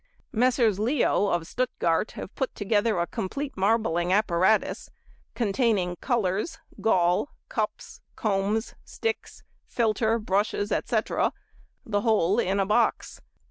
[0.31, 0.79] Messrs.
[0.79, 4.89] Leo, of Stuttgart, have put together a complete marbling apparatus,
[5.35, 11.33] containing colours, gall, cups, combs, sticks, filter, brushes, etc.,
[11.85, 13.21] the whole in a box.